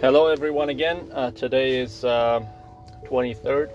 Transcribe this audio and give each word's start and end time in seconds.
Hello, 0.00 0.28
everyone, 0.28 0.68
again. 0.68 1.10
Uh, 1.12 1.30
today 1.32 1.80
is 1.80 2.04
uh, 2.04 2.40
23rd. 3.04 3.70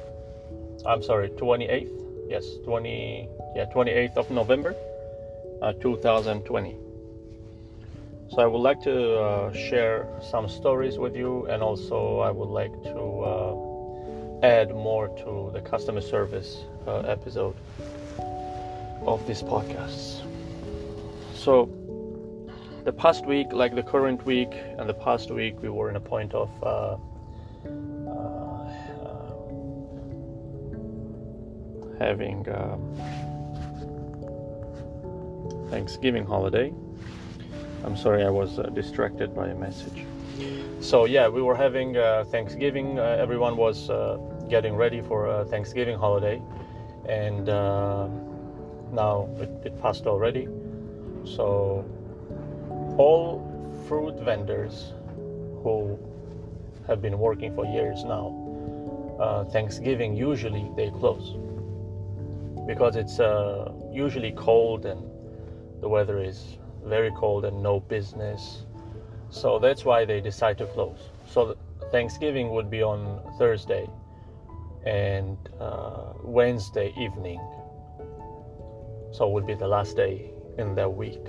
I'm 0.85 1.03
sorry, 1.03 1.29
28th. 1.29 1.89
Yes, 2.29 2.45
20. 2.63 3.29
Yeah, 3.55 3.65
28th 3.65 4.17
of 4.17 4.31
November, 4.31 4.75
uh, 5.61 5.73
2020. 5.73 6.75
So 8.29 8.41
I 8.41 8.45
would 8.45 8.57
like 8.57 8.81
to 8.83 9.19
uh, 9.19 9.53
share 9.53 10.07
some 10.31 10.49
stories 10.49 10.97
with 10.97 11.15
you, 11.15 11.45
and 11.47 11.61
also 11.61 12.19
I 12.19 12.31
would 12.31 12.49
like 12.49 12.73
to 12.83 12.99
uh, 13.21 14.45
add 14.45 14.73
more 14.73 15.09
to 15.09 15.51
the 15.53 15.61
customer 15.61 16.01
service 16.01 16.57
uh, 16.87 16.99
episode 16.99 17.55
of 19.05 19.25
this 19.27 19.43
podcast. 19.43 20.23
So 21.35 21.69
the 22.83 22.91
past 22.91 23.25
week, 23.25 23.53
like 23.53 23.75
the 23.75 23.83
current 23.83 24.25
week 24.25 24.53
and 24.77 24.89
the 24.89 24.93
past 24.93 25.31
week, 25.31 25.61
we 25.61 25.69
were 25.69 25.89
in 25.89 25.95
a 25.95 26.01
point 26.01 26.33
of 26.33 26.49
uh, 26.63 26.97
uh, 28.09 28.67
having 31.97 32.45
um, 32.49 32.81
Thanksgiving 35.69 36.25
holiday. 36.25 36.73
I'm 37.85 37.95
sorry, 37.95 38.23
I 38.25 38.29
was 38.29 38.59
uh, 38.59 38.63
distracted 38.63 39.33
by 39.33 39.47
a 39.47 39.55
message. 39.55 40.05
So 40.81 41.05
yeah, 41.05 41.29
we 41.29 41.41
were 41.41 41.55
having 41.55 41.95
uh, 41.95 42.25
Thanksgiving. 42.25 42.99
Uh, 42.99 43.03
everyone 43.19 43.55
was 43.55 43.89
uh, 43.89 44.17
getting 44.49 44.75
ready 44.75 45.01
for 45.01 45.45
Thanksgiving 45.45 45.97
holiday, 45.97 46.41
and 47.07 47.45
now 47.45 49.29
it, 49.39 49.49
it 49.65 49.81
passed 49.81 50.05
already. 50.05 50.49
So 51.23 51.85
all 52.97 53.41
fruit 53.87 54.19
vendors 54.19 54.93
who 55.63 55.97
have 56.87 57.01
been 57.01 57.17
working 57.17 57.53
for 57.55 57.65
years 57.65 58.03
now, 58.03 58.39
uh, 59.19 59.45
Thanksgiving 59.45 60.15
usually 60.15 60.69
they 60.75 60.89
close 60.91 61.35
because 62.67 62.95
it's 62.95 63.19
uh, 63.19 63.71
usually 63.91 64.31
cold 64.31 64.85
and 64.85 65.01
the 65.81 65.89
weather 65.89 66.21
is 66.21 66.57
very 66.85 67.11
cold 67.17 67.45
and 67.45 67.61
no 67.61 67.79
business. 67.79 68.65
So 69.29 69.59
that's 69.59 69.83
why 69.83 70.05
they 70.05 70.21
decide 70.21 70.57
to 70.59 70.65
close. 70.67 71.09
So 71.27 71.57
Thanksgiving 71.91 72.51
would 72.51 72.69
be 72.69 72.81
on 72.83 73.21
Thursday 73.37 73.89
and 74.85 75.37
uh, 75.59 76.13
Wednesday 76.21 76.93
evening. 76.97 77.39
So 79.11 79.27
it 79.27 79.31
would 79.31 79.47
be 79.47 79.55
the 79.55 79.67
last 79.67 79.95
day 79.95 80.31
in 80.57 80.75
that 80.75 80.91
week 80.91 81.25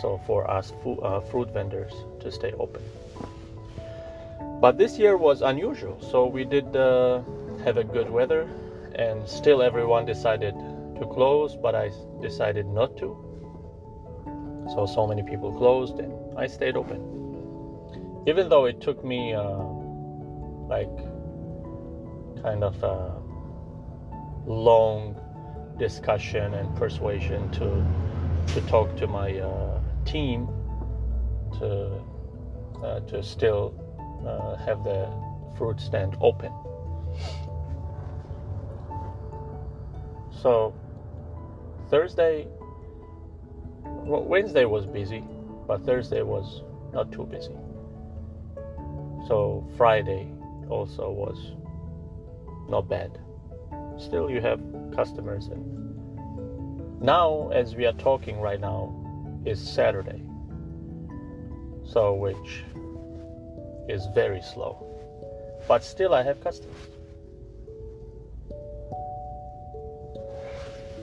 so 0.00 0.20
for 0.26 0.50
us 0.50 0.72
uh, 1.02 1.20
fruit 1.20 1.50
vendors 1.52 1.92
to 2.20 2.30
stay 2.30 2.52
open. 2.52 2.82
But 4.60 4.76
this 4.76 4.98
year 4.98 5.16
was 5.16 5.40
unusual, 5.42 5.98
so 6.00 6.26
we 6.26 6.44
did 6.44 6.76
uh, 6.76 7.22
have 7.64 7.78
a 7.78 7.84
good 7.84 8.10
weather, 8.10 8.48
and 8.94 9.26
still 9.26 9.62
everyone 9.62 10.04
decided 10.04 10.54
to 10.98 11.06
close, 11.06 11.56
but 11.56 11.74
I 11.74 11.90
decided 12.20 12.66
not 12.66 12.96
to. 12.98 13.16
So 14.74 14.86
so 14.86 15.06
many 15.06 15.22
people 15.22 15.52
closed, 15.52 15.98
and 15.98 16.12
I 16.38 16.46
stayed 16.46 16.76
open, 16.76 17.00
even 18.26 18.48
though 18.48 18.66
it 18.66 18.80
took 18.80 19.02
me 19.02 19.32
uh, 19.32 19.64
like 20.68 20.94
kind 22.42 22.62
of 22.62 22.82
a 22.82 23.20
long 24.46 25.16
discussion 25.78 26.54
and 26.54 26.74
persuasion 26.76 27.50
to 27.52 27.84
to 28.52 28.60
talk 28.62 28.96
to 28.96 29.06
my 29.06 29.38
uh, 29.38 29.69
team 30.10 30.48
to 31.58 32.02
uh, 32.82 33.00
to 33.00 33.22
still 33.22 33.74
uh, 34.26 34.56
have 34.56 34.82
the 34.84 35.08
fruit 35.56 35.80
stand 35.80 36.16
open. 36.20 36.52
So 40.42 40.74
Thursday, 41.90 42.46
well, 43.84 44.24
Wednesday 44.24 44.64
was 44.64 44.86
busy, 44.86 45.22
but 45.66 45.84
Thursday 45.84 46.22
was 46.22 46.62
not 46.92 47.12
too 47.12 47.24
busy. 47.24 47.54
So 49.28 49.68
Friday 49.76 50.32
also 50.68 51.10
was 51.10 51.52
not 52.68 52.88
bad. 52.88 53.18
Still, 53.98 54.30
you 54.30 54.40
have 54.40 54.60
customers, 54.96 55.48
and 55.48 57.02
now 57.02 57.50
as 57.50 57.76
we 57.76 57.84
are 57.86 57.92
talking 57.92 58.40
right 58.40 58.60
now, 58.60 58.99
is 59.44 59.60
Saturday, 59.60 60.22
so 61.84 62.14
which 62.14 62.64
is 63.88 64.06
very 64.14 64.42
slow. 64.42 64.86
But 65.66 65.82
still, 65.84 66.14
I 66.14 66.22
have 66.22 66.40
customers. 66.42 66.76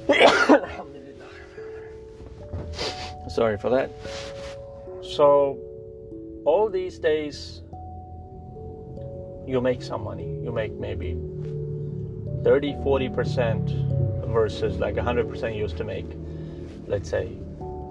Sorry 3.29 3.57
for 3.57 3.69
that. 3.69 3.91
So, 5.01 5.57
all 6.45 6.69
these 6.69 6.99
days, 6.99 7.61
you 9.45 9.59
make 9.61 9.81
some 9.81 10.03
money. 10.03 10.39
You 10.43 10.51
make 10.51 10.73
maybe 10.73 11.17
30 12.43 12.73
40% 12.73 14.27
versus 14.27 14.77
like 14.77 14.95
100% 14.95 15.53
you 15.53 15.59
used 15.59 15.77
to 15.77 15.83
make, 15.83 16.05
let's 16.87 17.09
say 17.09 17.37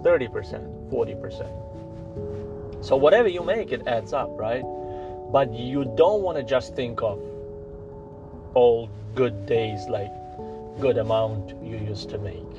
30%, 0.07 0.89
40%. 0.89 2.85
So 2.85 2.97
whatever 2.97 3.27
you 3.29 3.43
make, 3.43 3.73
it 3.73 3.89
adds 3.89 4.13
up, 4.13 4.31
right? 4.39 4.63
But 5.33 5.53
you 5.53 5.85
don't 5.97 6.23
want 6.23 6.39
to 6.39 6.45
just 6.45 6.77
think 6.77 7.03
of 7.03 7.19
all 8.55 8.89
good 9.17 9.47
days 9.47 9.89
like 9.89 10.13
good 10.81 10.97
amount 10.99 11.61
you 11.61 11.77
used 11.77 12.09
to 12.11 12.19
make. 12.19 12.55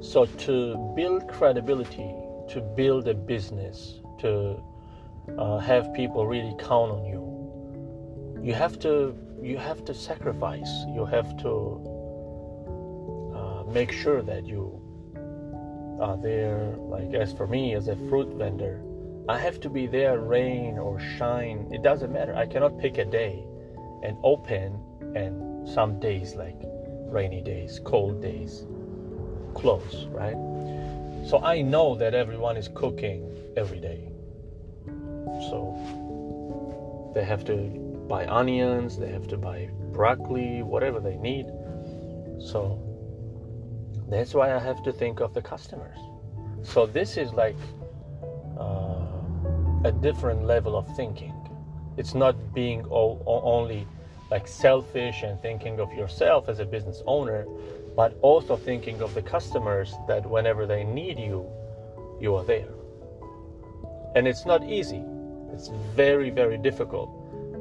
So 0.00 0.24
to 0.24 0.94
build 0.96 1.28
credibility, 1.28 2.10
to 2.48 2.62
build 2.76 3.08
a 3.08 3.14
business, 3.14 4.00
to 4.20 4.58
uh, 5.36 5.58
have 5.58 5.92
people 5.92 6.26
really 6.26 6.54
count 6.58 6.92
on 6.92 7.04
you, 7.04 8.40
you 8.42 8.54
have 8.54 8.78
to 8.80 9.14
you 9.42 9.58
have 9.58 9.84
to 9.84 9.92
sacrifice. 9.92 10.72
You 10.94 11.04
have 11.04 11.36
to 11.42 11.52
uh, 13.36 13.64
make 13.70 13.92
sure 13.92 14.22
that 14.22 14.46
you 14.46 14.81
there. 16.22 16.74
Like 16.78 17.14
as 17.14 17.32
for 17.32 17.46
me 17.46 17.74
as 17.74 17.88
a 17.88 17.96
fruit 18.08 18.28
vendor, 18.36 18.82
I 19.28 19.38
have 19.38 19.60
to 19.60 19.70
be 19.70 19.86
there 19.86 20.18
rain 20.18 20.78
or 20.78 20.98
shine. 21.16 21.68
It 21.72 21.82
doesn't 21.82 22.12
matter. 22.12 22.34
I 22.34 22.46
cannot 22.46 22.78
pick 22.78 22.98
a 22.98 23.04
day 23.04 23.44
and 24.02 24.16
open 24.24 24.80
and 25.14 25.68
some 25.68 26.00
days 26.00 26.34
like 26.34 26.60
rainy 27.06 27.40
days, 27.40 27.80
cold 27.84 28.20
days, 28.20 28.66
close, 29.54 30.06
right? 30.10 30.36
So 31.28 31.38
I 31.42 31.62
know 31.62 31.94
that 31.94 32.14
everyone 32.14 32.56
is 32.56 32.68
cooking 32.74 33.30
every 33.56 33.78
day. 33.78 34.08
So 35.50 37.10
they 37.14 37.24
have 37.24 37.44
to 37.44 37.56
buy 38.08 38.26
onions, 38.26 38.98
they 38.98 39.10
have 39.10 39.28
to 39.28 39.36
buy 39.36 39.70
broccoli, 39.92 40.62
whatever 40.62 40.98
they 40.98 41.16
need. 41.16 41.46
So 42.40 42.91
that's 44.12 44.34
why 44.34 44.54
I 44.54 44.58
have 44.58 44.82
to 44.82 44.92
think 44.92 45.20
of 45.20 45.32
the 45.32 45.42
customers. 45.42 45.98
So 46.62 46.86
this 46.86 47.16
is 47.16 47.32
like 47.32 47.56
uh, 48.58 49.06
a 49.84 49.92
different 49.92 50.44
level 50.44 50.76
of 50.76 50.86
thinking. 50.96 51.34
It's 51.96 52.14
not 52.14 52.54
being 52.54 52.84
all, 52.86 53.22
only 53.26 53.86
like 54.30 54.46
selfish 54.46 55.22
and 55.22 55.40
thinking 55.40 55.80
of 55.80 55.92
yourself 55.92 56.48
as 56.48 56.58
a 56.58 56.64
business 56.64 57.02
owner, 57.06 57.46
but 57.96 58.16
also 58.22 58.56
thinking 58.56 59.02
of 59.02 59.14
the 59.14 59.22
customers 59.22 59.94
that 60.08 60.28
whenever 60.28 60.66
they 60.66 60.84
need 60.84 61.18
you, 61.18 61.46
you 62.20 62.34
are 62.34 62.44
there. 62.44 62.72
And 64.14 64.26
it's 64.26 64.46
not 64.46 64.62
easy. 64.64 65.02
It's 65.52 65.68
very, 65.94 66.30
very 66.30 66.58
difficult. 66.58 67.10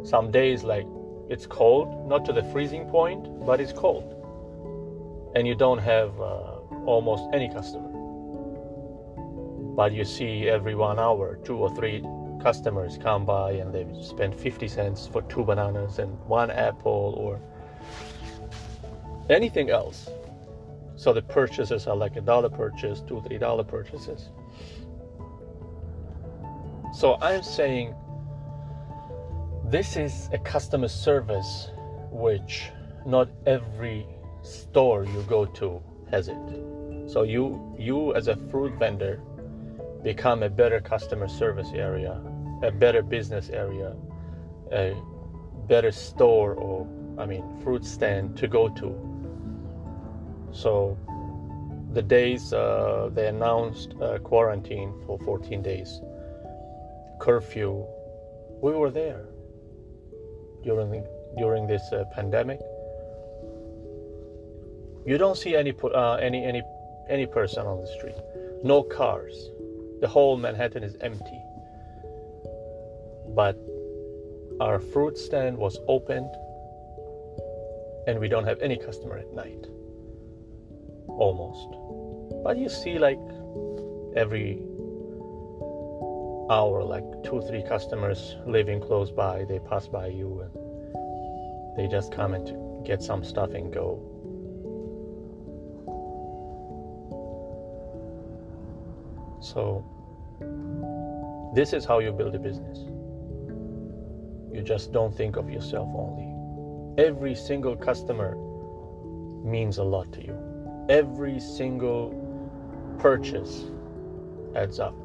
Some 0.03 0.31
days, 0.31 0.63
like 0.63 0.87
it's 1.29 1.45
cold, 1.45 2.07
not 2.07 2.25
to 2.25 2.33
the 2.33 2.43
freezing 2.51 2.85
point, 2.89 3.45
but 3.45 3.59
it's 3.59 3.73
cold 3.73 4.20
and 5.35 5.47
you 5.47 5.55
don't 5.55 5.77
have 5.77 6.19
uh, 6.19 6.57
almost 6.85 7.23
any 7.33 7.49
customer. 7.49 7.89
But 9.75 9.93
you 9.93 10.03
see 10.03 10.49
every 10.49 10.75
one 10.75 10.99
hour, 10.99 11.39
two 11.43 11.57
or 11.57 11.73
three 11.73 12.03
customers 12.41 12.97
come 12.97 13.25
by 13.25 13.51
and 13.51 13.73
they 13.73 13.85
spend 14.01 14.35
50 14.35 14.67
cents 14.67 15.07
for 15.07 15.21
two 15.23 15.43
bananas 15.43 15.99
and 15.99 16.19
one 16.27 16.51
apple 16.51 17.13
or 17.17 17.39
anything 19.29 19.69
else. 19.69 20.09
So 20.95 21.13
the 21.13 21.21
purchases 21.21 21.87
are 21.87 21.95
like 21.95 22.15
a 22.15 22.21
dollar 22.21 22.49
purchase, 22.49 23.01
two, 23.01 23.21
three 23.21 23.37
dollar 23.37 23.63
purchases. 23.63 24.29
So 26.93 27.17
I'm 27.21 27.41
saying 27.41 27.95
this 29.65 29.95
is 29.95 30.29
a 30.33 30.37
customer 30.37 30.89
service 30.89 31.69
which 32.11 32.69
not 33.05 33.29
every 33.45 34.05
store 34.43 35.03
you 35.05 35.23
go 35.27 35.45
to 35.45 35.81
has 36.09 36.27
it. 36.27 36.37
So 37.07 37.23
you 37.23 37.75
you 37.77 38.13
as 38.15 38.27
a 38.27 38.35
fruit 38.35 38.73
vendor, 38.79 39.21
become 40.03 40.43
a 40.43 40.49
better 40.49 40.79
customer 40.79 41.27
service 41.27 41.69
area, 41.73 42.21
a 42.63 42.71
better 42.71 43.01
business 43.01 43.49
area, 43.49 43.95
a 44.71 44.95
better 45.67 45.91
store 45.91 46.53
or, 46.55 46.87
I 47.17 47.25
mean, 47.25 47.43
fruit 47.63 47.85
stand 47.85 48.37
to 48.37 48.47
go 48.47 48.69
to. 48.69 48.89
So 50.51 50.97
the 51.93 52.01
days 52.01 52.53
uh, 52.53 53.09
they 53.13 53.27
announced 53.27 53.93
uh, 54.01 54.17
quarantine 54.19 54.93
for 55.05 55.19
14 55.19 55.61
days, 55.61 56.01
curfew, 57.19 57.85
we 58.61 58.71
were 58.73 58.91
there 58.91 59.25
during 60.63 60.91
the, 60.91 61.07
during 61.37 61.67
this 61.67 61.81
uh, 61.91 62.05
pandemic. 62.13 62.59
You 65.05 65.17
don't 65.17 65.37
see 65.37 65.55
any 65.55 65.73
uh, 65.83 66.13
any 66.15 66.45
any 66.45 66.61
any 67.09 67.25
person 67.25 67.65
on 67.65 67.81
the 67.81 67.87
street, 67.87 68.15
no 68.63 68.83
cars. 68.83 69.49
The 69.99 70.07
whole 70.07 70.37
Manhattan 70.37 70.83
is 70.83 70.95
empty. 71.01 71.41
But 73.35 73.57
our 74.59 74.79
fruit 74.79 75.17
stand 75.17 75.57
was 75.57 75.79
opened, 75.87 76.29
and 78.07 78.19
we 78.19 78.27
don't 78.27 78.45
have 78.45 78.59
any 78.61 78.77
customer 78.77 79.17
at 79.17 79.31
night. 79.33 79.65
Almost. 81.07 82.43
But 82.43 82.57
you 82.57 82.69
see, 82.69 82.99
like 82.99 83.19
every 84.15 84.61
hour, 86.51 86.83
like 86.83 87.05
two, 87.23 87.41
three 87.47 87.63
customers 87.63 88.35
living 88.45 88.81
close 88.81 89.09
by, 89.09 89.45
they 89.45 89.59
pass 89.59 89.87
by 89.87 90.07
you 90.07 90.41
and 90.41 91.77
they 91.77 91.87
just 91.87 92.11
come 92.11 92.33
and 92.33 92.85
get 92.85 93.01
some 93.01 93.23
stuff 93.23 93.53
and 93.53 93.71
go. 93.71 94.10
So, 99.53 99.83
this 101.53 101.73
is 101.73 101.83
how 101.83 101.99
you 101.99 102.13
build 102.13 102.35
a 102.35 102.39
business. 102.39 102.79
You 104.53 104.61
just 104.61 104.93
don't 104.93 105.13
think 105.13 105.35
of 105.35 105.49
yourself 105.49 105.89
only. 105.93 106.29
Every 106.97 107.35
single 107.35 107.75
customer 107.75 108.37
means 109.43 109.77
a 109.77 109.83
lot 109.83 110.11
to 110.13 110.23
you. 110.23 110.37
Every 110.87 111.39
single 111.39 112.15
purchase 112.97 113.65
adds 114.55 114.79
up. 114.79 114.95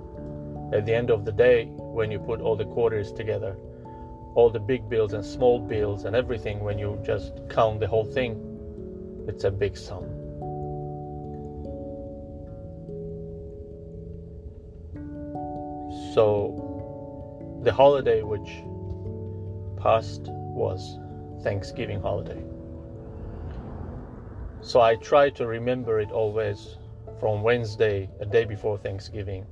At 0.73 0.87
the 0.87 0.95
end 0.95 1.11
of 1.11 1.25
the 1.25 1.33
day, 1.33 1.65
when 1.77 2.13
you 2.13 2.21
put 2.21 2.41
all 2.41 2.55
the 2.55 2.67
quarters 2.67 3.13
together, 3.13 3.57
all 4.37 4.51
the 4.51 4.61
big 4.61 4.89
bills 4.89 5.13
and 5.13 5.25
small 5.25 5.59
bills 5.59 6.05
and 6.05 6.15
everything, 6.15 6.61
when 6.61 6.79
you 6.79 7.01
just 7.05 7.33
count 7.49 7.81
the 7.81 7.89
whole 7.89 8.05
thing, 8.05 8.37
it's 9.27 9.43
a 9.43 9.51
big 9.51 9.77
sum. 9.77 10.16
So, 16.17 17.61
the 17.63 17.71
holiday 17.71 18.23
which 18.23 18.65
passed 19.77 20.23
was 20.31 20.99
Thanksgiving 21.43 22.01
holiday. 22.01 22.43
So 24.63 24.81
I 24.81 24.95
try 24.95 25.29
to 25.29 25.47
remember 25.47 26.01
it 26.01 26.11
always 26.11 26.79
from 27.21 27.43
Wednesday, 27.43 28.09
a 28.19 28.25
day 28.25 28.47
before 28.47 28.79
Thanksgiving, 28.79 29.45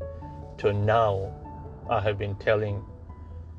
to 0.56 0.72
now. 0.72 1.34
I 1.90 2.00
have 2.00 2.16
been 2.16 2.34
telling 2.36 2.82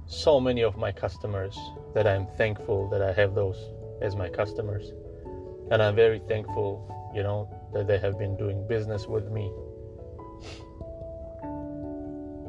so 0.08 0.40
many 0.40 0.64
of 0.64 0.76
my 0.76 0.92
customers 0.92 1.56
that 1.94 2.08
I'm 2.08 2.26
thankful 2.26 2.90
that 2.90 3.04
I 3.04 3.14
have 3.14 3.36
those 3.36 3.70
as 4.02 4.16
my 4.16 4.30
customers. 4.30 4.94
And 5.70 5.80
I'm 5.80 5.96
very 5.96 6.22
thankful, 6.28 6.90
you 7.14 7.22
know, 7.22 7.48
that 7.72 7.86
they 7.86 8.00
have 8.00 8.18
been 8.18 8.36
doing 8.36 8.68
business 8.68 9.06
with 9.06 9.30
me. 9.30 9.52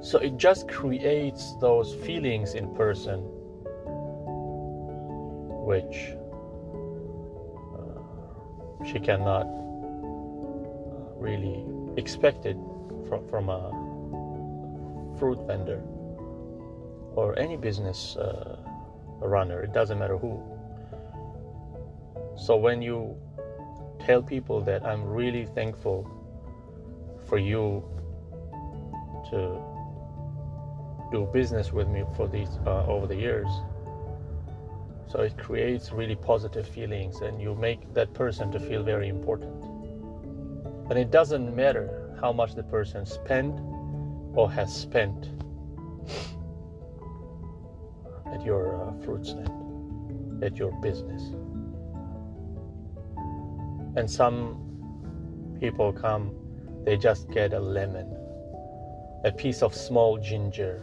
So 0.06 0.18
it 0.18 0.36
just 0.36 0.68
creates 0.68 1.56
those 1.56 1.92
feelings 1.92 2.54
in 2.54 2.72
person, 2.76 3.22
which 5.66 6.14
uh, 7.74 8.84
she 8.84 9.00
cannot 9.00 9.46
uh, 9.46 10.06
really 11.18 11.64
expect 11.96 12.46
it 12.46 12.56
from, 13.08 13.26
from 13.26 13.48
a 13.48 13.68
fruit 15.18 15.44
vendor 15.44 15.82
or 17.16 17.36
any 17.36 17.56
business 17.56 18.16
uh, 18.16 18.58
runner. 19.18 19.60
It 19.64 19.72
doesn't 19.72 19.98
matter 19.98 20.18
who. 20.18 20.40
So 22.36 22.54
when 22.56 22.80
you 22.80 23.16
tell 24.06 24.22
people 24.22 24.60
that 24.60 24.86
I'm 24.86 25.02
really 25.04 25.46
thankful 25.46 26.08
for 27.26 27.38
you 27.38 27.82
to 29.30 29.75
do 31.10 31.28
business 31.32 31.72
with 31.72 31.88
me 31.88 32.04
for 32.16 32.28
these 32.28 32.58
uh, 32.66 32.86
over 32.86 33.06
the 33.06 33.16
years. 33.16 33.48
So 35.08 35.20
it 35.20 35.38
creates 35.38 35.92
really 35.92 36.16
positive 36.16 36.66
feelings, 36.66 37.20
and 37.20 37.40
you 37.40 37.54
make 37.54 37.94
that 37.94 38.12
person 38.12 38.50
to 38.52 38.60
feel 38.60 38.82
very 38.82 39.08
important. 39.08 39.62
And 40.90 40.98
it 40.98 41.10
doesn't 41.10 41.54
matter 41.54 42.16
how 42.20 42.32
much 42.32 42.54
the 42.54 42.62
person 42.62 43.06
spent 43.06 43.58
or 44.34 44.50
has 44.50 44.74
spent 44.74 45.30
at 48.32 48.44
your 48.44 48.82
uh, 48.82 49.04
fruit 49.04 49.26
stand, 49.26 50.44
at 50.44 50.56
your 50.56 50.72
business. 50.82 51.22
And 53.96 54.10
some 54.10 55.56
people 55.60 55.92
come, 55.92 56.34
they 56.84 56.96
just 56.96 57.30
get 57.30 57.52
a 57.52 57.60
lemon, 57.60 58.14
a 59.24 59.32
piece 59.32 59.62
of 59.62 59.74
small 59.74 60.18
ginger, 60.18 60.82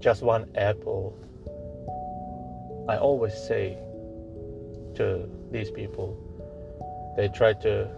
just 0.00 0.22
one 0.22 0.48
apple. 0.54 1.16
I 2.88 2.96
always 2.96 3.34
say 3.34 3.76
to 4.94 5.28
these 5.50 5.70
people, 5.70 6.16
they 7.16 7.28
try 7.28 7.52
to 7.54 7.88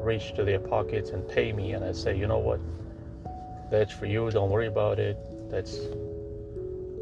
reach 0.00 0.34
to 0.34 0.44
their 0.44 0.58
pockets 0.58 1.10
and 1.10 1.28
pay 1.28 1.52
me, 1.52 1.72
and 1.72 1.84
I 1.84 1.92
say, 1.92 2.16
you 2.16 2.26
know 2.26 2.38
what? 2.38 2.60
That's 3.70 3.92
for 3.92 4.06
you, 4.06 4.30
don't 4.30 4.50
worry 4.50 4.66
about 4.66 4.98
it. 4.98 5.16
That's 5.50 5.78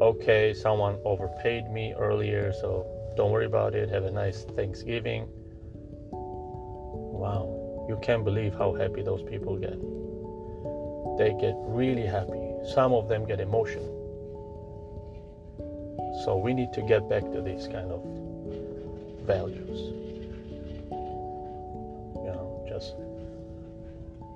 okay. 0.01 0.53
Someone 0.53 0.97
overpaid 1.05 1.69
me 1.71 1.93
earlier, 1.97 2.53
so 2.53 2.85
don't 3.15 3.31
worry 3.31 3.45
about 3.45 3.73
it. 3.75 3.89
Have 3.89 4.03
a 4.03 4.11
nice 4.11 4.43
Thanksgiving. 4.43 5.27
Wow, 6.11 7.85
you 7.89 7.97
can't 8.01 8.23
believe 8.23 8.53
how 8.53 8.73
happy 8.73 9.01
those 9.01 9.23
people 9.23 9.57
get. 9.57 9.79
They 11.17 11.33
get 11.39 11.55
really 11.57 12.05
happy. 12.05 12.51
Some 12.73 12.93
of 12.93 13.07
them 13.07 13.25
get 13.25 13.39
emotional 13.39 14.00
so 16.23 16.37
we 16.37 16.53
need 16.53 16.71
to 16.73 16.81
get 16.81 17.09
back 17.09 17.23
to 17.31 17.41
these 17.41 17.67
kind 17.67 17.91
of 17.91 18.03
values. 19.25 19.79
You 22.15 22.31
know, 22.31 22.65
just. 22.69 22.95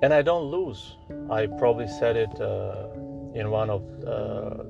And 0.02 0.12
I 0.12 0.22
don't 0.22 0.50
lose. 0.50 0.96
I 1.30 1.46
probably 1.46 1.88
said 1.88 2.16
it 2.16 2.40
uh, 2.40 2.88
in 3.34 3.50
one 3.50 3.70
of 3.70 3.82
uh, 4.04 4.64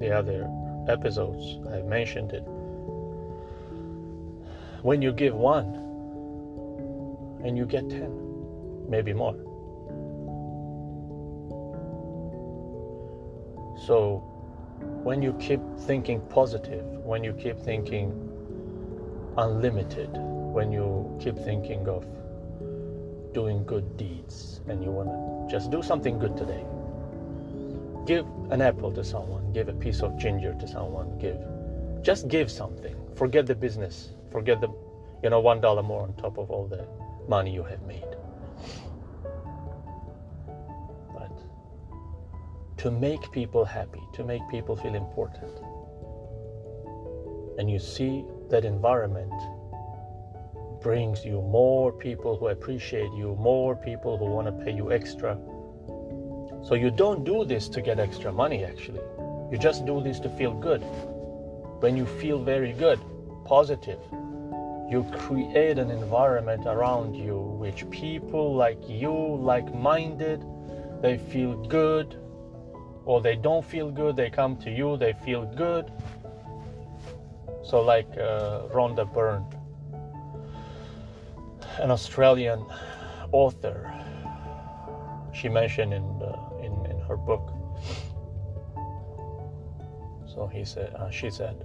the 0.00 0.10
other 0.10 0.50
episodes. 0.88 1.58
I 1.72 1.82
mentioned 1.82 2.32
it. 2.32 2.44
When 4.82 5.00
you 5.00 5.12
give 5.12 5.34
one 5.34 5.80
and 7.44 7.56
you 7.56 7.66
get 7.66 7.88
10, 7.88 8.86
maybe 8.88 9.12
more. 9.12 9.36
So 13.86 14.33
when 15.04 15.20
you 15.20 15.34
keep 15.34 15.60
thinking 15.80 16.18
positive, 16.30 16.82
when 17.04 17.22
you 17.22 17.34
keep 17.34 17.58
thinking 17.58 18.10
unlimited, 19.36 20.08
when 20.14 20.72
you 20.72 21.14
keep 21.22 21.36
thinking 21.36 21.86
of 21.86 22.06
doing 23.34 23.62
good 23.66 23.98
deeds 23.98 24.62
and 24.66 24.82
you 24.82 24.90
want 24.90 25.10
to 25.10 25.54
just 25.54 25.70
do 25.70 25.82
something 25.82 26.18
good 26.18 26.34
today, 26.38 26.64
give 28.06 28.26
an 28.50 28.62
apple 28.62 28.90
to 28.92 29.04
someone, 29.04 29.52
give 29.52 29.68
a 29.68 29.74
piece 29.74 30.00
of 30.00 30.16
ginger 30.16 30.54
to 30.58 30.66
someone, 30.66 31.18
give 31.18 31.38
just 32.00 32.28
give 32.28 32.50
something. 32.50 32.96
Forget 33.14 33.44
the 33.44 33.54
business, 33.54 34.14
forget 34.30 34.62
the 34.62 34.68
you 35.22 35.28
know 35.28 35.40
one 35.40 35.60
dollar 35.60 35.82
more 35.82 36.02
on 36.02 36.14
top 36.14 36.38
of 36.38 36.50
all 36.50 36.66
the 36.66 36.88
money 37.28 37.52
you 37.52 37.62
have 37.62 37.82
made. 37.82 38.13
To 42.84 42.90
make 42.90 43.32
people 43.32 43.64
happy, 43.64 44.02
to 44.12 44.22
make 44.22 44.46
people 44.50 44.76
feel 44.76 44.94
important. 44.94 45.58
And 47.58 47.70
you 47.70 47.78
see 47.78 48.26
that 48.50 48.66
environment 48.66 49.32
brings 50.82 51.24
you 51.24 51.40
more 51.40 51.92
people 51.92 52.36
who 52.36 52.48
appreciate 52.48 53.10
you, 53.14 53.36
more 53.36 53.74
people 53.74 54.18
who 54.18 54.26
want 54.26 54.48
to 54.48 54.64
pay 54.66 54.70
you 54.70 54.92
extra. 54.92 55.38
So 56.62 56.74
you 56.74 56.90
don't 56.90 57.24
do 57.24 57.46
this 57.46 57.70
to 57.70 57.80
get 57.80 57.98
extra 57.98 58.30
money, 58.30 58.66
actually. 58.66 59.00
You 59.50 59.56
just 59.56 59.86
do 59.86 60.02
this 60.02 60.20
to 60.20 60.28
feel 60.28 60.52
good. 60.52 60.82
When 61.80 61.96
you 61.96 62.04
feel 62.04 62.38
very 62.38 62.74
good, 62.74 63.00
positive, 63.46 64.00
you 64.90 65.06
create 65.20 65.78
an 65.78 65.90
environment 65.90 66.66
around 66.66 67.14
you 67.14 67.38
which 67.38 67.88
people 67.88 68.54
like 68.54 68.86
you, 68.86 69.14
like 69.40 69.74
minded, 69.74 70.44
they 71.00 71.16
feel 71.16 71.56
good, 71.66 72.18
or 73.04 73.20
they 73.20 73.36
don't 73.36 73.64
feel 73.64 73.90
good, 73.90 74.16
they 74.16 74.30
come 74.30 74.56
to 74.58 74.70
you, 74.70 74.96
they 74.96 75.12
feel 75.12 75.44
good. 75.44 75.90
So, 77.62 77.80
like 77.80 78.08
uh, 78.16 78.68
Rhonda 78.72 79.10
Byrne, 79.12 79.44
an 81.78 81.90
Australian 81.90 82.64
author, 83.32 83.92
she 85.32 85.48
mentioned 85.48 85.92
in, 85.92 86.18
the, 86.18 86.34
in, 86.62 86.72
in 86.90 87.00
her 87.00 87.16
book. 87.16 87.52
So 90.26 90.46
he 90.46 90.64
said, 90.64 90.92
uh, 90.94 91.10
she 91.10 91.30
said, 91.30 91.56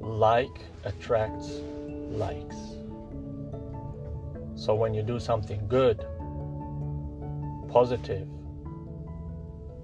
like 0.00 0.60
attracts 0.84 1.60
likes. 2.10 2.56
So 4.54 4.74
when 4.74 4.94
you 4.94 5.02
do 5.02 5.18
something 5.18 5.66
good, 5.68 6.04
positive, 7.68 8.28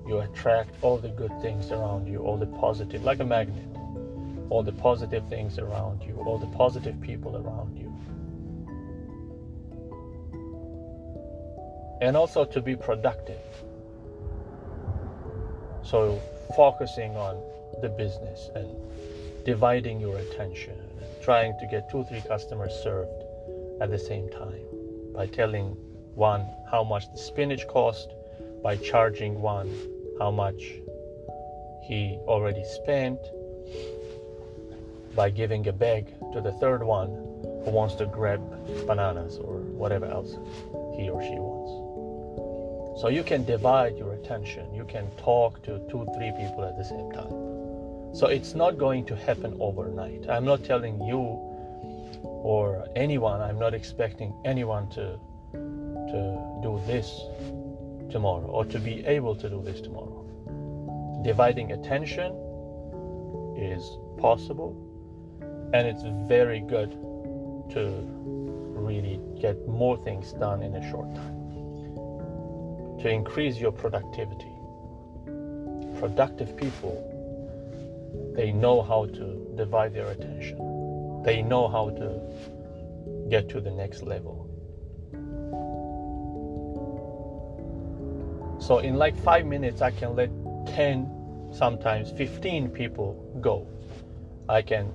you 0.06 0.20
attract 0.20 0.70
all 0.82 0.98
the 0.98 1.08
good 1.08 1.32
things 1.42 1.72
around 1.72 2.06
you, 2.06 2.18
all 2.18 2.36
the 2.36 2.46
positive, 2.46 3.02
like 3.02 3.20
a 3.20 3.24
magnet, 3.24 3.66
all 4.50 4.62
the 4.62 4.72
positive 4.72 5.28
things 5.28 5.58
around 5.58 6.02
you, 6.02 6.14
all 6.26 6.38
the 6.38 6.46
positive 6.56 7.00
people 7.00 7.36
around 7.36 7.76
you. 7.76 7.92
And 12.00 12.16
also 12.16 12.44
to 12.44 12.60
be 12.60 12.76
productive. 12.76 13.40
So 15.82 16.20
focusing 16.54 17.16
on 17.16 17.42
the 17.80 17.88
business 17.88 18.50
and 18.54 18.68
dividing 19.44 20.00
your 20.00 20.18
attention, 20.18 20.74
and 21.00 21.22
trying 21.22 21.58
to 21.58 21.66
get 21.66 21.90
two, 21.90 22.04
three 22.04 22.22
customers 22.22 22.72
served 22.82 23.10
at 23.80 23.90
the 23.90 23.98
same 23.98 24.28
time 24.28 24.62
by 25.14 25.26
telling 25.26 25.76
one 26.14 26.46
how 26.70 26.82
much 26.82 27.10
the 27.12 27.18
spinach 27.18 27.66
cost, 27.68 28.10
by 28.62 28.76
charging 28.76 29.40
one 29.40 29.70
how 30.18 30.30
much 30.30 30.74
he 31.82 32.18
already 32.26 32.64
spent, 32.64 33.20
by 35.14 35.30
giving 35.30 35.66
a 35.66 35.72
bag 35.72 36.12
to 36.32 36.40
the 36.40 36.52
third 36.52 36.82
one 36.82 37.08
who 37.64 37.70
wants 37.70 37.94
to 37.96 38.06
grab 38.06 38.40
bananas 38.86 39.38
or 39.38 39.58
whatever 39.82 40.04
else 40.06 40.36
he 40.96 41.08
or 41.08 41.22
she 41.22 41.34
wants. 41.34 43.00
So 43.00 43.08
you 43.08 43.22
can 43.22 43.44
divide 43.44 43.96
your 43.96 44.12
attention. 44.14 44.72
You 44.74 44.84
can 44.84 45.10
talk 45.16 45.62
to 45.62 45.80
two, 45.90 46.06
three 46.14 46.32
people 46.38 46.64
at 46.64 46.76
the 46.76 46.84
same 46.84 47.10
time. 47.12 48.14
So 48.14 48.26
it's 48.26 48.54
not 48.54 48.78
going 48.78 49.04
to 49.06 49.16
happen 49.16 49.56
overnight. 49.60 50.28
I'm 50.28 50.44
not 50.44 50.64
telling 50.64 51.00
you 51.02 51.20
or 52.22 52.86
anyone, 52.94 53.40
I'm 53.40 53.58
not 53.58 53.74
expecting 53.74 54.34
anyone 54.44 54.88
to 54.90 55.18
to 55.52 56.60
do 56.62 56.80
this 56.86 57.20
tomorrow 58.10 58.46
or 58.46 58.64
to 58.64 58.78
be 58.78 59.04
able 59.06 59.34
to 59.36 59.48
do 59.48 59.62
this 59.62 59.80
tomorrow. 59.80 60.22
Dividing 61.24 61.72
attention 61.72 62.32
is 63.56 63.82
possible 64.18 64.74
and 65.72 65.86
it's 65.86 66.02
very 66.28 66.60
good 66.60 66.90
to 67.70 68.02
really 68.74 69.20
get 69.40 69.66
more 69.66 69.96
things 69.96 70.32
done 70.34 70.62
in 70.62 70.74
a 70.76 70.90
short 70.90 71.14
time. 71.14 71.36
To 73.00 73.08
increase 73.08 73.56
your 73.56 73.72
productivity. 73.72 74.52
Productive 75.98 76.56
people 76.56 77.12
they 78.36 78.52
know 78.52 78.82
how 78.82 79.06
to 79.06 79.52
divide 79.56 79.94
their 79.94 80.08
attention. 80.08 81.22
They 81.24 81.40
know 81.40 81.68
how 81.68 81.88
to 81.90 83.28
get 83.30 83.48
to 83.48 83.60
the 83.60 83.70
next 83.70 84.02
level. 84.02 84.45
So 88.66 88.78
in 88.78 88.96
like 88.96 89.16
five 89.16 89.46
minutes, 89.46 89.80
I 89.80 89.92
can 89.92 90.16
let 90.16 90.28
10, 90.74 91.52
sometimes 91.52 92.10
15 92.10 92.68
people 92.70 93.14
go. 93.40 93.64
I 94.48 94.60
can, 94.60 94.92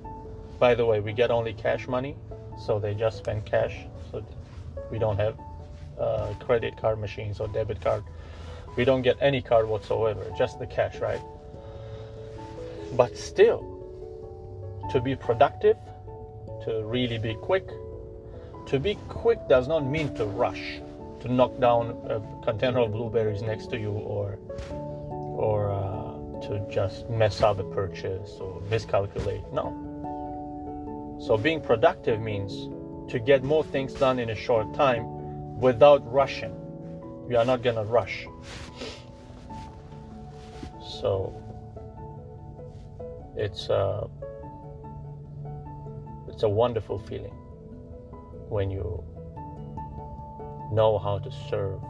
by 0.58 0.74
the 0.74 0.84
way, 0.84 1.00
we 1.00 1.14
get 1.14 1.30
only 1.30 1.54
cash 1.54 1.88
money, 1.88 2.14
so 2.66 2.78
they 2.78 2.92
just 2.92 3.16
spend 3.16 3.46
cash. 3.46 3.74
So 4.10 4.22
we 4.90 4.98
don't 4.98 5.16
have 5.16 5.38
uh, 5.98 6.34
credit 6.38 6.76
card 6.76 6.98
machines 6.98 7.40
or 7.40 7.48
debit 7.48 7.80
card. 7.80 8.04
We 8.76 8.84
don't 8.84 9.00
get 9.00 9.16
any 9.22 9.40
card 9.40 9.66
whatsoever, 9.66 10.22
just 10.36 10.58
the 10.58 10.66
cash, 10.66 10.98
right? 10.98 11.22
But 12.94 13.16
still, 13.16 13.62
to 14.90 15.00
be 15.00 15.16
productive, 15.16 15.78
to 16.66 16.82
really 16.84 17.16
be 17.16 17.32
quick, 17.36 17.68
to 18.66 18.78
be 18.78 18.96
quick 19.08 19.38
does 19.48 19.66
not 19.66 19.86
mean 19.86 20.14
to 20.16 20.26
rush, 20.26 20.82
to 21.22 21.32
knock 21.32 21.58
down 21.60 21.96
a 22.08 22.20
container 22.44 22.80
of 22.80 22.92
blueberries 22.92 23.42
next 23.42 23.70
to 23.70 23.78
you, 23.78 23.92
or 23.92 24.38
or 24.70 25.70
uh, 25.70 26.40
to 26.46 26.66
just 26.68 27.08
mess 27.08 27.42
up 27.42 27.58
a 27.60 27.64
purchase 27.64 28.38
or 28.40 28.60
miscalculate. 28.70 29.44
No. 29.52 31.18
So 31.20 31.36
being 31.36 31.60
productive 31.60 32.20
means 32.20 32.68
to 33.10 33.20
get 33.20 33.44
more 33.44 33.62
things 33.62 33.94
done 33.94 34.18
in 34.18 34.30
a 34.30 34.34
short 34.34 34.74
time 34.74 35.60
without 35.60 36.02
rushing. 36.12 36.54
We 37.28 37.36
are 37.36 37.44
not 37.44 37.62
gonna 37.62 37.84
rush. 37.84 38.26
So 41.00 41.32
it's 43.36 43.68
a 43.68 43.74
uh, 43.74 44.08
it's 46.28 46.42
a 46.42 46.48
wonderful 46.48 46.98
feeling 46.98 47.34
when 48.48 48.70
you 48.70 49.04
know 50.72 50.98
how 50.98 51.18
to 51.18 51.30
serve 51.50 51.80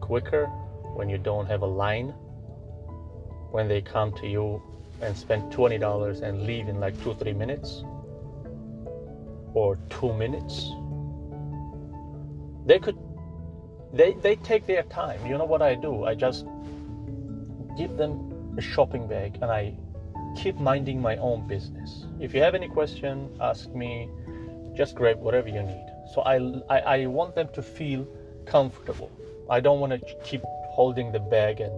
quicker 0.00 0.46
when 0.94 1.08
you 1.08 1.18
don't 1.18 1.46
have 1.46 1.62
a 1.62 1.66
line 1.66 2.08
when 3.50 3.68
they 3.68 3.80
come 3.80 4.12
to 4.12 4.26
you 4.26 4.62
and 5.02 5.16
spend 5.16 5.52
$20 5.52 6.22
and 6.22 6.46
leave 6.46 6.68
in 6.68 6.80
like 6.80 7.00
two 7.02 7.14
three 7.14 7.32
minutes 7.32 7.84
or 9.54 9.78
two 9.90 10.12
minutes 10.12 10.70
they 12.66 12.78
could 12.78 12.98
they 13.92 14.12
they 14.14 14.36
take 14.36 14.66
their 14.66 14.82
time 14.84 15.24
you 15.26 15.38
know 15.38 15.44
what 15.44 15.62
i 15.62 15.74
do 15.74 16.04
i 16.04 16.14
just 16.14 16.46
give 17.76 17.96
them 17.96 18.26
a 18.56 18.60
shopping 18.60 19.06
bag 19.06 19.38
and 19.42 19.50
I 19.50 19.74
keep 20.36 20.56
minding 20.56 21.00
my 21.00 21.16
own 21.16 21.46
business. 21.46 22.06
If 22.20 22.34
you 22.34 22.40
have 22.40 22.54
any 22.54 22.68
question, 22.68 23.30
ask 23.40 23.68
me. 23.74 24.08
Just 24.74 24.94
grab 24.94 25.20
whatever 25.20 25.48
you 25.48 25.62
need. 25.62 25.86
So 26.12 26.22
I, 26.22 26.36
I, 26.68 26.78
I 26.78 27.06
want 27.06 27.34
them 27.34 27.48
to 27.54 27.62
feel 27.62 28.06
comfortable. 28.44 29.10
I 29.50 29.60
don't 29.60 29.80
want 29.80 29.92
to 29.92 30.14
keep 30.24 30.42
holding 30.70 31.12
the 31.12 31.20
bag 31.20 31.60
and 31.60 31.74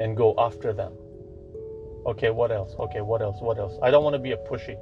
and 0.00 0.16
go 0.16 0.34
after 0.38 0.72
them. 0.72 0.92
Okay, 2.06 2.30
what 2.30 2.52
else? 2.52 2.74
Okay, 2.78 3.00
what 3.00 3.20
else? 3.20 3.40
What 3.40 3.58
else? 3.58 3.76
I 3.82 3.90
don't 3.90 4.04
want 4.04 4.14
to 4.14 4.20
be 4.20 4.32
a 4.32 4.36
pushy 4.36 4.76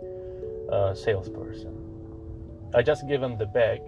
uh, 0.71 0.95
salesperson. 0.95 1.75
I 2.75 2.83
just 2.83 3.09
give 3.09 3.21
them 3.21 3.39
the 3.39 3.47
bag, 3.47 3.81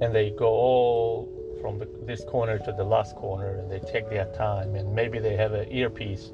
and 0.00 0.14
they 0.14 0.30
go 0.30 0.48
all 0.48 1.34
from 1.64 1.78
the, 1.78 1.88
this 2.02 2.22
corner 2.24 2.58
to 2.58 2.72
the 2.72 2.84
last 2.84 3.16
corner 3.16 3.56
and 3.56 3.70
they 3.70 3.78
take 3.78 4.10
their 4.10 4.26
time 4.34 4.74
and 4.74 4.94
maybe 4.94 5.18
they 5.18 5.34
have 5.34 5.54
an 5.54 5.66
earpiece 5.72 6.30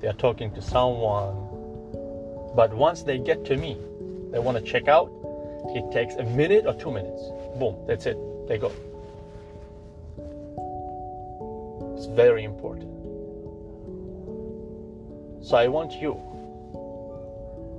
they 0.00 0.08
are 0.08 0.14
talking 0.14 0.52
to 0.52 0.60
someone 0.60 1.36
but 2.56 2.74
once 2.74 3.04
they 3.04 3.16
get 3.16 3.44
to 3.44 3.56
me 3.56 3.76
they 4.32 4.40
want 4.40 4.58
to 4.58 4.64
check 4.64 4.88
out 4.88 5.08
it 5.68 5.90
takes 5.92 6.14
a 6.16 6.24
minute 6.24 6.66
or 6.66 6.74
two 6.74 6.90
minutes. 6.90 7.22
Boom 7.58 7.76
that's 7.86 8.06
it. 8.06 8.16
They 8.48 8.58
go. 8.58 8.72
It's 11.96 12.06
very 12.06 12.44
important. 12.44 12.90
So 15.44 15.56
i 15.56 15.66
want 15.66 15.92
you 16.00 16.20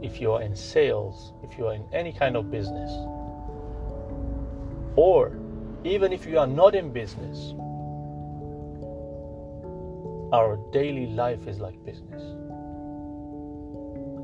if 0.01 0.19
you 0.19 0.33
are 0.33 0.41
in 0.41 0.53
sales 0.53 1.31
if 1.43 1.57
you 1.57 1.67
are 1.67 1.73
in 1.73 1.85
any 1.93 2.11
kind 2.11 2.35
of 2.35 2.51
business 2.51 2.91
or 4.95 5.31
even 5.83 6.13
if 6.13 6.25
you 6.25 6.39
are 6.39 6.47
not 6.47 6.75
in 6.75 6.91
business, 6.93 7.53
our 10.31 10.57
daily 10.71 11.07
life 11.07 11.47
is 11.47 11.59
like 11.59 11.83
business. 11.83 12.21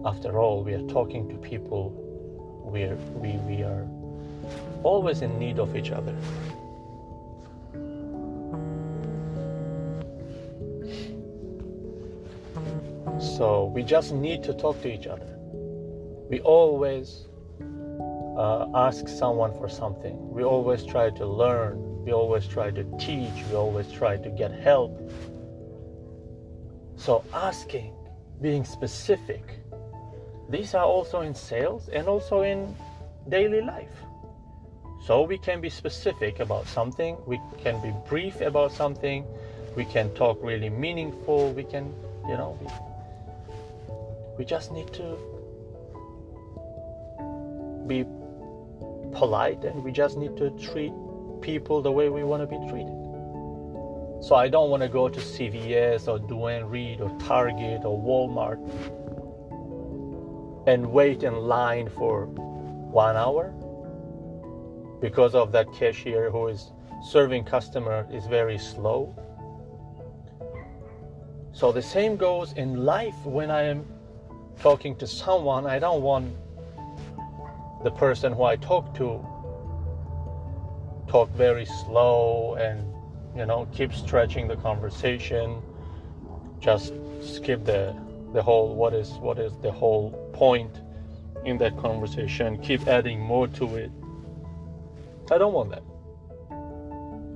After 0.05 0.39
all, 0.39 0.63
we 0.63 0.73
are 0.73 0.87
talking 0.87 1.27
to 1.29 1.35
people, 1.35 1.91
we 2.69 2.83
are, 2.83 2.95
we, 3.15 3.31
we 3.47 3.63
are 3.63 3.88
always 4.83 5.21
in 5.21 5.38
need 5.39 5.59
of 5.59 5.75
each 5.75 5.91
other. 5.91 6.15
So 13.19 13.71
we 13.73 13.83
just 13.83 14.11
need 14.11 14.43
to 14.43 14.53
talk 14.53 14.81
to 14.81 14.93
each 14.93 15.07
other. 15.07 15.35
We 16.29 16.41
always 16.41 17.25
uh, 18.38 18.67
ask 18.73 19.07
someone 19.07 19.53
for 19.57 19.67
something. 19.67 20.29
We 20.31 20.43
always 20.43 20.85
try 20.85 21.09
to 21.09 21.25
learn. 21.25 22.03
We 22.05 22.13
always 22.13 22.47
try 22.47 22.71
to 22.71 22.83
teach. 22.97 23.33
We 23.49 23.55
always 23.55 23.91
try 23.91 24.17
to 24.17 24.29
get 24.29 24.51
help. 24.51 25.11
So, 26.95 27.23
asking, 27.33 27.93
being 28.41 28.63
specific, 28.63 29.58
these 30.49 30.73
are 30.73 30.85
also 30.85 31.21
in 31.21 31.35
sales 31.35 31.89
and 31.89 32.07
also 32.07 32.41
in 32.41 32.75
daily 33.29 33.61
life. 33.61 34.03
So 35.05 35.21
we 35.21 35.37
can 35.37 35.61
be 35.61 35.69
specific 35.69 36.39
about 36.39 36.67
something, 36.67 37.17
we 37.25 37.39
can 37.59 37.81
be 37.81 37.93
brief 38.09 38.41
about 38.41 38.71
something, 38.71 39.25
we 39.75 39.85
can 39.85 40.13
talk 40.13 40.39
really 40.41 40.69
meaningful, 40.69 41.53
we 41.53 41.63
can, 41.63 41.93
you 42.27 42.35
know, 42.35 42.57
we, 42.59 42.67
we 44.39 44.45
just 44.45 44.71
need 44.71 44.91
to 44.93 45.17
be 47.87 48.05
polite 49.13 49.63
and 49.63 49.83
we 49.83 49.91
just 49.91 50.17
need 50.17 50.35
to 50.37 50.49
treat 50.59 50.93
people 51.41 51.81
the 51.81 51.91
way 51.91 52.09
we 52.09 52.23
want 52.23 52.41
to 52.41 52.47
be 52.47 52.57
treated. 52.69 52.95
So 54.21 54.35
I 54.35 54.49
don't 54.49 54.69
want 54.69 54.83
to 54.83 54.89
go 54.89 55.09
to 55.09 55.19
CVS 55.19 56.07
or 56.07 56.19
Duane 56.19 56.65
Reade 56.65 57.01
or 57.01 57.09
Target 57.19 57.85
or 57.85 57.97
Walmart 57.97 58.59
and 60.69 60.85
wait 60.85 61.23
in 61.23 61.33
line 61.33 61.89
for 61.89 62.27
one 62.27 63.15
hour. 63.15 63.51
Because 65.01 65.33
of 65.33 65.51
that 65.51 65.67
cashier 65.73 66.29
who 66.29 66.47
is 66.47 66.71
serving 67.01 67.43
customer 67.43 68.05
is 68.11 68.27
very 68.27 68.59
slow. 68.59 69.15
So 71.53 71.71
the 71.71 71.81
same 71.81 72.17
goes 72.17 72.53
in 72.53 72.85
life 72.85 73.15
when 73.25 73.49
I 73.49 73.63
am 73.63 73.83
talking 74.59 74.95
to 74.97 75.07
someone, 75.07 75.65
I 75.65 75.79
don't 75.79 76.03
want 76.03 76.35
the 77.83 77.91
person 77.91 78.31
who 78.31 78.43
I 78.43 78.55
talk 78.55 78.93
to 78.95 79.25
talk 81.07 81.29
very 81.31 81.65
slow 81.65 82.53
and 82.59 82.93
you 83.35 83.45
know 83.47 83.67
keep 83.73 83.91
stretching 83.91 84.47
the 84.47 84.57
conversation. 84.57 85.63
Just 86.59 86.93
skip 87.21 87.65
the 87.65 87.95
the 88.33 88.41
whole 88.41 88.75
what 88.75 88.93
is 88.93 89.12
what 89.19 89.39
is 89.39 89.53
the 89.62 89.71
whole 89.71 90.12
point 90.33 90.81
in 91.45 91.57
that 91.57 91.77
conversation? 91.77 92.57
Keep 92.62 92.88
adding 92.88 93.19
more 93.19 93.48
to 93.48 93.75
it. 93.75 93.91
I 95.31 95.38
don't 95.38 95.53
want 95.53 95.69
that. 95.71 95.83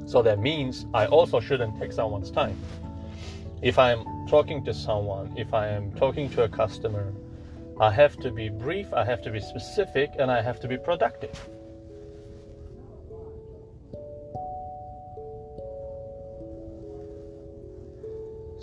So 0.09 0.21
that 0.21 0.39
means 0.39 0.85
i 0.93 1.05
also 1.05 1.39
shouldn't 1.39 1.79
take 1.79 1.91
someone's 1.91 2.31
time. 2.31 2.57
If 3.61 3.79
i'm 3.79 4.03
talking 4.27 4.63
to 4.65 4.73
someone 4.73 5.33
if 5.37 5.53
i 5.53 5.67
am 5.67 5.91
talking 5.93 6.29
to 6.29 6.43
a 6.43 6.49
customer 6.49 7.13
i 7.79 7.89
have 7.89 8.15
to 8.17 8.31
be 8.31 8.47
brief 8.49 8.93
i 8.93 9.03
have 9.03 9.21
to 9.21 9.29
be 9.31 9.39
specific 9.39 10.11
and 10.17 10.31
i 10.31 10.41
have 10.41 10.59
to 10.61 10.67
be 10.67 10.77
productive. 10.77 11.37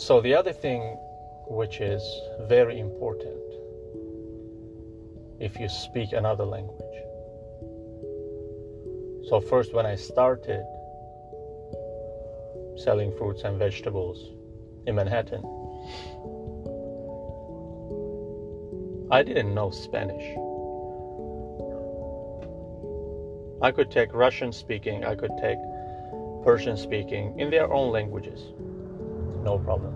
So, 0.00 0.22
the 0.22 0.34
other 0.34 0.54
thing 0.54 0.98
which 1.50 1.80
is 1.80 2.02
very 2.48 2.78
important 2.78 3.42
if 5.38 5.58
you 5.58 5.68
speak 5.68 6.12
another 6.12 6.44
language. 6.44 6.96
So, 9.28 9.40
first, 9.40 9.74
when 9.74 9.84
I 9.84 9.96
started 9.96 10.64
selling 12.76 13.12
fruits 13.18 13.42
and 13.42 13.58
vegetables 13.58 14.30
in 14.86 14.94
Manhattan, 14.94 15.42
I 19.10 19.22
didn't 19.22 19.52
know 19.54 19.70
Spanish. 19.70 20.24
I 23.60 23.70
could 23.72 23.90
take 23.90 24.14
Russian 24.14 24.52
speaking, 24.52 25.04
I 25.04 25.14
could 25.14 25.32
take 25.40 25.58
Persian 26.44 26.76
speaking 26.76 27.38
in 27.38 27.50
their 27.50 27.70
own 27.70 27.92
languages 27.92 28.52
no 29.42 29.58
problem. 29.58 29.89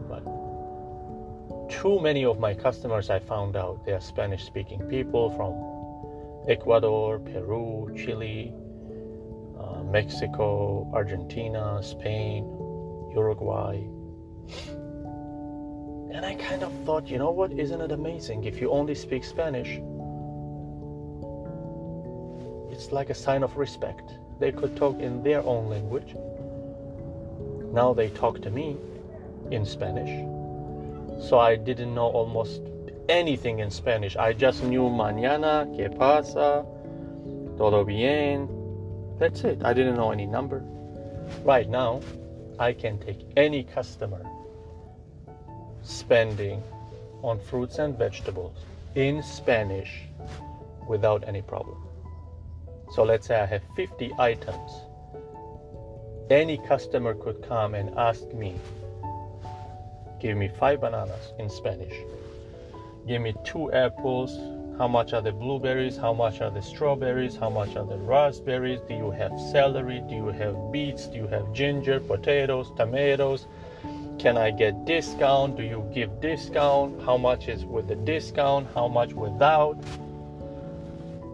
Too 1.85 2.01
many 2.01 2.25
of 2.25 2.41
my 2.41 2.55
customers, 2.55 3.11
I 3.11 3.19
found 3.19 3.57
out 3.57 3.85
they 3.85 3.93
are 3.93 4.01
Spanish 4.01 4.43
speaking 4.43 4.81
people 4.89 5.29
from 5.37 5.53
Ecuador, 6.51 7.19
Peru, 7.19 7.93
Chile, 7.95 8.55
uh, 9.61 9.83
Mexico, 9.83 10.91
Argentina, 10.95 11.83
Spain, 11.83 12.45
Uruguay. 13.15 13.85
And 16.11 16.25
I 16.25 16.37
kind 16.37 16.63
of 16.63 16.73
thought, 16.87 17.07
you 17.09 17.19
know 17.19 17.31
what, 17.31 17.53
isn't 17.53 17.83
it 17.83 17.93
amazing 17.93 18.45
if 18.45 18.63
you 18.63 18.71
only 18.71 18.95
speak 18.95 19.23
Spanish? 19.23 19.79
It's 22.73 22.93
like 22.93 23.11
a 23.11 23.15
sign 23.15 23.43
of 23.43 23.59
respect. 23.59 24.11
They 24.41 24.53
could 24.53 24.75
talk 24.75 24.99
in 25.01 25.23
their 25.23 25.43
own 25.43 25.69
language. 25.69 26.17
Now 27.75 27.93
they 27.93 28.09
talk 28.09 28.41
to 28.41 28.51
me 28.51 28.79
in 29.51 29.67
Spanish. 29.67 30.34
So 31.21 31.39
I 31.39 31.57
didn't 31.57 31.95
know 31.95 32.07
almost 32.07 32.63
anything 33.09 33.61
in 33.61 33.71
Spanish. 33.71 34.17
I 34.17 34.33
just 34.33 34.63
knew 34.63 34.89
mañana, 34.89 35.67
que 35.77 35.89
pasa, 35.89 36.65
todo 37.57 37.85
bien. 37.85 38.49
That's 39.19 39.45
it. 39.45 39.65
I 39.65 39.73
didn't 39.73 39.97
know 39.97 40.11
any 40.11 40.27
number. 40.27 40.63
Right 41.45 41.69
now, 41.69 42.01
I 42.59 42.73
can 42.73 42.99
take 42.99 43.21
any 43.37 43.65
customer 43.65 44.25
spending 45.83 46.63
on 47.23 47.39
fruits 47.39 47.79
and 47.79 47.97
vegetables 47.97 48.57
in 48.95 49.23
Spanish 49.23 50.03
without 50.89 51.27
any 51.27 51.43
problem. 51.43 51.77
So 52.93 53.03
let's 53.03 53.27
say 53.27 53.41
I 53.41 53.47
have 53.47 53.63
50 53.77 54.13
items. 54.19 54.71
Any 56.31 56.59
customer 56.59 57.15
could 57.15 57.43
come 57.43 57.75
and 57.75 57.91
ask 57.99 58.33
me 58.33 58.55
Give 60.25 60.39
me 60.39 60.49
five 60.49 60.81
bananas 60.81 61.35
in 61.39 61.51
Spanish. 61.51 61.93
Give 63.07 63.21
me 63.21 63.35
two 63.45 63.71
apples. 63.73 64.39
How 64.79 64.89
much 64.89 65.13
are 65.13 65.21
the 65.21 65.33
blueberries? 65.33 65.99
How 65.99 66.15
much 66.15 66.41
are 66.41 66.51
the 66.51 66.63
strawberries? 66.63 67.37
How 67.37 67.51
much 67.51 67.77
are 67.77 67.85
the 67.85 67.99
raspberries? 67.99 68.81
Do 68.89 68.95
you 68.95 69.11
have 69.11 69.39
celery? 69.53 70.03
Do 70.09 70.15
you 70.15 70.29
have 70.29 70.73
beets? 70.73 71.09
Do 71.09 71.19
you 71.19 71.27
have 71.27 71.53
ginger, 71.53 72.01
potatoes, 72.01 72.73
tomatoes? 72.75 73.49
Can 74.19 74.39
I 74.39 74.51
get 74.51 74.87
discount? 74.87 75.59
Do 75.59 75.63
you 75.63 75.87
give 75.93 76.23
discount? 76.23 77.03
How 77.03 77.19
much 77.19 77.49
is 77.49 77.67
with 77.67 77.87
the 77.89 77.97
discount? 77.97 78.67
How 78.75 78.89
much 78.89 79.13
without? 79.13 79.77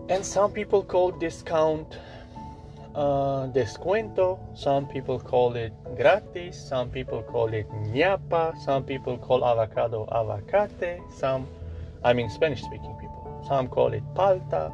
And 0.09 0.26
some 0.26 0.50
people 0.50 0.83
call 0.83 1.12
discount 1.12 1.96
uh, 3.00 3.46
descuento. 3.52 4.38
Some 4.54 4.86
people 4.86 5.18
call 5.18 5.56
it 5.56 5.72
gratis. 5.96 6.56
Some 6.68 6.90
people 6.90 7.22
call 7.22 7.48
it 7.54 7.66
ñapa. 7.94 8.56
Some 8.64 8.84
people 8.84 9.16
call 9.16 9.44
avocado 9.44 10.06
aguacate. 10.12 11.00
Some, 11.10 11.46
I 12.04 12.12
mean 12.12 12.28
Spanish 12.28 12.60
speaking 12.62 12.94
people. 13.00 13.42
Some 13.48 13.68
call 13.68 13.94
it 13.94 14.04
palta. 14.14 14.70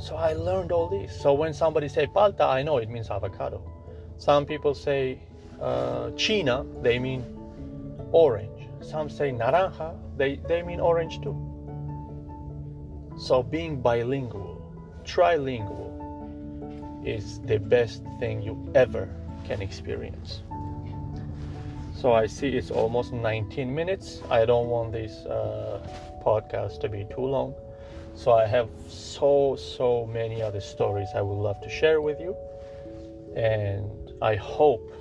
So 0.00 0.16
I 0.16 0.32
learned 0.32 0.72
all 0.72 0.88
this. 0.88 1.20
So 1.20 1.34
when 1.34 1.52
somebody 1.52 1.88
say 1.88 2.06
palta, 2.06 2.44
I 2.48 2.62
know 2.62 2.78
it 2.78 2.88
means 2.88 3.10
avocado. 3.10 3.60
Some 4.16 4.46
people 4.46 4.74
say 4.74 5.18
uh, 5.60 6.10
china, 6.12 6.64
they 6.82 6.98
mean 6.98 7.24
orange. 8.12 8.68
Some 8.80 9.08
say 9.10 9.32
naranja, 9.32 9.94
they, 10.16 10.36
they 10.48 10.62
mean 10.62 10.80
orange 10.80 11.20
too. 11.22 11.36
So 13.18 13.42
being 13.42 13.80
bilingual, 13.80 14.60
trilingual, 15.04 15.93
is 17.04 17.40
the 17.40 17.58
best 17.58 18.02
thing 18.18 18.42
you 18.42 18.56
ever 18.74 19.08
can 19.44 19.60
experience. 19.60 20.42
So 21.94 22.12
I 22.12 22.26
see 22.26 22.48
it's 22.48 22.70
almost 22.70 23.12
19 23.12 23.74
minutes. 23.74 24.22
I 24.30 24.44
don't 24.44 24.68
want 24.68 24.92
this 24.92 25.24
uh, 25.26 25.80
podcast 26.24 26.80
to 26.80 26.88
be 26.88 27.06
too 27.14 27.24
long. 27.24 27.54
So 28.14 28.32
I 28.32 28.46
have 28.46 28.68
so, 28.88 29.56
so 29.56 30.06
many 30.06 30.42
other 30.42 30.60
stories 30.60 31.08
I 31.14 31.22
would 31.22 31.38
love 31.38 31.60
to 31.62 31.68
share 31.68 32.00
with 32.00 32.20
you. 32.20 32.36
And 33.36 33.90
I 34.22 34.36
hope 34.36 34.92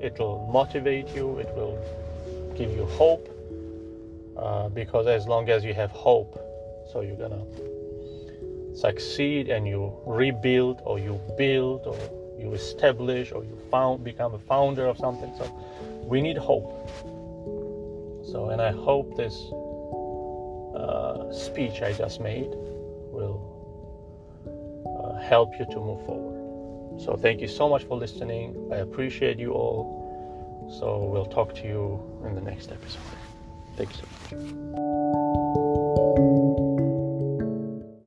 it 0.00 0.18
will 0.18 0.46
motivate 0.52 1.08
you, 1.14 1.38
it 1.38 1.48
will 1.54 1.78
give 2.56 2.70
you 2.72 2.86
hope. 2.86 3.28
Uh, 4.36 4.68
because 4.68 5.06
as 5.06 5.26
long 5.26 5.48
as 5.50 5.64
you 5.64 5.74
have 5.74 5.90
hope, 5.90 6.34
so 6.90 7.00
you're 7.00 7.16
gonna 7.16 7.44
succeed 8.74 9.48
and 9.48 9.66
you 9.66 9.96
rebuild 10.06 10.82
or 10.84 10.98
you 10.98 11.20
build 11.36 11.86
or 11.86 11.96
you 12.38 12.52
establish 12.54 13.32
or 13.32 13.44
you 13.44 13.56
found 13.70 14.04
become 14.04 14.34
a 14.34 14.38
founder 14.38 14.86
of 14.86 14.98
something. 14.98 15.32
So 15.36 15.44
we 16.04 16.20
need 16.20 16.36
hope. 16.36 16.90
So 18.24 18.50
and 18.50 18.62
i 18.62 18.70
hope 18.70 19.16
this 19.16 19.34
uh, 20.74 21.30
speech 21.32 21.82
i 21.82 21.92
just 21.92 22.20
made 22.20 22.50
will 23.12 23.38
uh, 24.46 25.20
help 25.20 25.50
you 25.58 25.66
to 25.66 25.76
move 25.76 26.04
forward. 26.06 27.00
So 27.00 27.16
thank 27.16 27.40
you 27.40 27.48
so 27.48 27.68
much 27.68 27.84
for 27.84 27.96
listening. 27.96 28.70
I 28.72 28.76
appreciate 28.76 29.38
you 29.38 29.52
all. 29.52 30.02
So 30.80 31.04
we'll 31.04 31.26
talk 31.26 31.54
to 31.56 31.66
you 31.66 32.00
in 32.24 32.34
the 32.34 32.40
next 32.40 32.70
episode. 32.70 33.02
Thank 33.76 33.90
you 33.90 33.96
so 34.30 34.36
much 34.36 34.91